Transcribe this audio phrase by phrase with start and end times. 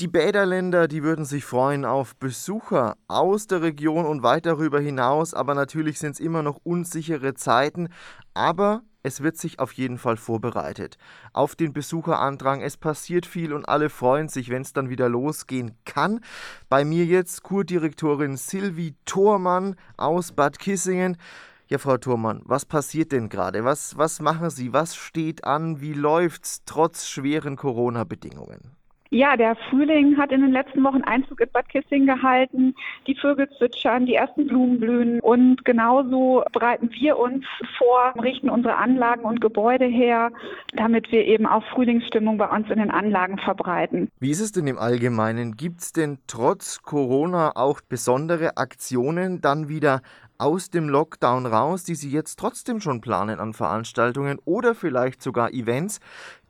[0.00, 5.34] Die Bäderländer, die würden sich freuen auf Besucher aus der Region und weit darüber hinaus,
[5.34, 7.88] aber natürlich sind es immer noch unsichere Zeiten.
[8.34, 10.98] Aber es wird sich auf jeden Fall vorbereitet.
[11.32, 15.76] Auf den Besucherandrang, es passiert viel und alle freuen sich, wenn es dann wieder losgehen
[15.84, 16.18] kann.
[16.68, 21.18] Bei mir jetzt Kurdirektorin Silvi Thormann aus Bad Kissingen.
[21.68, 23.64] Ja, Frau Thurmann, was passiert denn gerade?
[23.64, 24.72] Was, was machen Sie?
[24.72, 25.80] Was steht an?
[25.80, 28.74] Wie läuft's trotz schweren Corona-Bedingungen?
[29.14, 32.74] Ja, der Frühling hat in den letzten Wochen Einzug in Bad Kissing gehalten.
[33.06, 37.44] Die Vögel zwitschern, die ersten Blumen blühen und genauso bereiten wir uns
[37.78, 40.32] vor, richten unsere Anlagen und Gebäude her,
[40.72, 44.10] damit wir eben auch Frühlingsstimmung bei uns in den Anlagen verbreiten.
[44.18, 45.56] Wie ist es denn im Allgemeinen?
[45.56, 50.02] Gibt es denn trotz Corona auch besondere Aktionen dann wieder
[50.38, 55.52] aus dem Lockdown raus, die Sie jetzt trotzdem schon planen an Veranstaltungen oder vielleicht sogar
[55.52, 56.00] Events,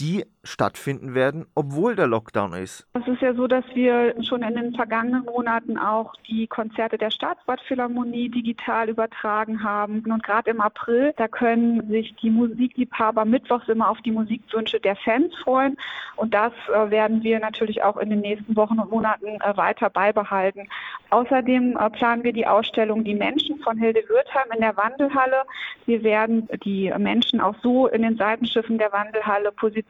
[0.00, 2.86] die stattfinden werden, obwohl der Lockdown ist.
[2.94, 7.10] Es ist ja so, dass wir schon in den vergangenen Monaten auch die Konzerte der
[7.10, 10.04] Staatsbadphilharmonie digital übertragen haben.
[10.10, 14.96] Und gerade im April, da können sich die Musikliebhaber mittwochs immer auf die Musikwünsche der
[14.96, 15.76] Fans freuen.
[16.16, 19.90] Und das äh, werden wir natürlich auch in den nächsten Wochen und Monaten äh, weiter
[19.90, 20.68] beibehalten.
[21.10, 25.42] Außerdem äh, planen wir die Ausstellung Die Menschen von Hilde Würtheim in der Wandelhalle.
[25.86, 29.85] Wir werden die Menschen auch so in den Seitenschiffen der Wandelhalle positionieren,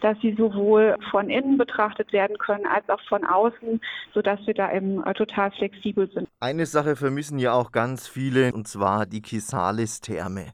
[0.00, 3.80] dass sie sowohl von innen betrachtet werden können als auch von außen,
[4.14, 6.28] sodass wir da eben äh, total flexibel sind.
[6.40, 10.46] Eine Sache vermissen ja auch ganz viele, und zwar die Kisalis-Therme.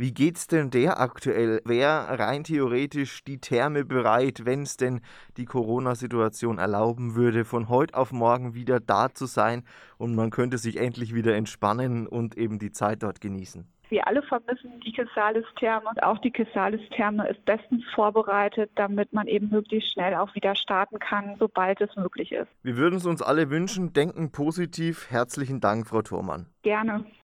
[0.00, 1.60] Wie geht's denn der aktuell?
[1.66, 5.02] Wäre rein theoretisch die Therme bereit, wenn es denn
[5.36, 9.62] die Corona-Situation erlauben würde, von heute auf morgen wieder da zu sein
[9.98, 13.68] und man könnte sich endlich wieder entspannen und eben die Zeit dort genießen?
[13.90, 19.50] Wir alle vermissen die Kessalis-Therme und auch die Kessalis-Therme ist bestens vorbereitet, damit man eben
[19.50, 22.48] möglichst schnell auch wieder starten kann, sobald es möglich ist.
[22.62, 23.92] Wir würden es uns alle wünschen.
[23.92, 25.10] Denken positiv.
[25.10, 26.46] Herzlichen Dank, Frau Thurmann.
[26.62, 27.04] Gerne.